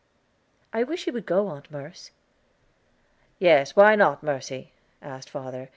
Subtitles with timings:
[0.73, 2.09] "I wish you would go, Aunt Merce."
[3.37, 5.69] "Yes, why not, Mercy?" asked father.